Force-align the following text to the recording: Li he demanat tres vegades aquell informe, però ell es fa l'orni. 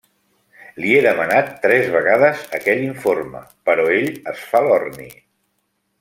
Li 0.83 0.93
he 0.93 1.01
demanat 1.05 1.51
tres 1.65 1.91
vegades 1.97 2.41
aquell 2.61 2.81
informe, 2.89 3.41
però 3.71 3.85
ell 4.01 4.09
es 4.33 4.41
fa 4.53 4.63
l'orni. 4.69 5.07